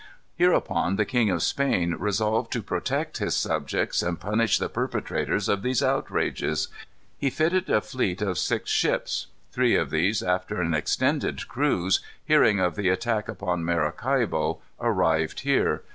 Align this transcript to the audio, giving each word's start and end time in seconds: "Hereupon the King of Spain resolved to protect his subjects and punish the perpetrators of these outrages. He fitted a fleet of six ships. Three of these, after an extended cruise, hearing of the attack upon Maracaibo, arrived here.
"Hereupon 0.35 0.95
the 0.95 1.05
King 1.05 1.29
of 1.29 1.43
Spain 1.43 1.93
resolved 1.93 2.51
to 2.53 2.63
protect 2.63 3.19
his 3.19 3.35
subjects 3.35 4.01
and 4.01 4.19
punish 4.19 4.57
the 4.57 4.67
perpetrators 4.67 5.47
of 5.47 5.61
these 5.61 5.83
outrages. 5.83 6.69
He 7.19 7.29
fitted 7.29 7.69
a 7.69 7.81
fleet 7.81 8.19
of 8.19 8.39
six 8.39 8.71
ships. 8.71 9.27
Three 9.51 9.75
of 9.75 9.91
these, 9.91 10.23
after 10.23 10.59
an 10.59 10.73
extended 10.73 11.47
cruise, 11.47 11.99
hearing 12.25 12.59
of 12.59 12.75
the 12.75 12.89
attack 12.89 13.27
upon 13.27 13.63
Maracaibo, 13.63 14.57
arrived 14.79 15.41
here. 15.41 15.83